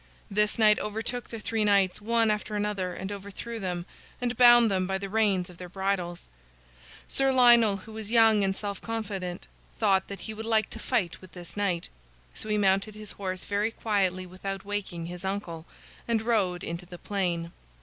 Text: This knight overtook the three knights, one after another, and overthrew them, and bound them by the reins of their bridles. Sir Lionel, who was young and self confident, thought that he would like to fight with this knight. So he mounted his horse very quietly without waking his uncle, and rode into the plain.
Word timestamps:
This 0.31 0.57
knight 0.57 0.79
overtook 0.79 1.29
the 1.29 1.39
three 1.39 1.63
knights, 1.63 2.01
one 2.01 2.31
after 2.31 2.55
another, 2.55 2.95
and 2.95 3.11
overthrew 3.11 3.59
them, 3.59 3.85
and 4.19 4.35
bound 4.35 4.71
them 4.71 4.87
by 4.87 4.97
the 4.97 5.09
reins 5.11 5.47
of 5.47 5.59
their 5.59 5.69
bridles. 5.69 6.27
Sir 7.07 7.31
Lionel, 7.31 7.77
who 7.77 7.93
was 7.93 8.09
young 8.11 8.43
and 8.43 8.55
self 8.57 8.81
confident, 8.81 9.45
thought 9.77 10.07
that 10.07 10.21
he 10.21 10.33
would 10.33 10.47
like 10.47 10.71
to 10.71 10.79
fight 10.79 11.21
with 11.21 11.33
this 11.33 11.55
knight. 11.55 11.87
So 12.33 12.49
he 12.49 12.57
mounted 12.57 12.95
his 12.95 13.11
horse 13.11 13.45
very 13.45 13.69
quietly 13.69 14.25
without 14.25 14.65
waking 14.65 15.05
his 15.05 15.23
uncle, 15.23 15.67
and 16.07 16.23
rode 16.23 16.63
into 16.63 16.87
the 16.87 16.97
plain. 16.97 17.51